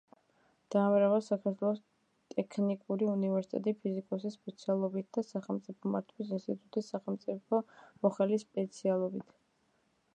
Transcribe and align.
დაამთავრა 0.75 1.17
საქართველოს 1.25 1.81
ტექნიკური 2.35 3.09
უნივერსიტეტი 3.15 3.73
ფიზიკოსის 3.83 4.37
სპეციალობით 4.39 5.09
და 5.17 5.23
სახელმწიფო 5.27 5.91
მართვის 5.97 6.31
ინსტიტუტი 6.39 6.83
სახელმწიფო 6.87 7.59
მოხელის 8.07 8.47
სპეციალობით. 8.49 9.37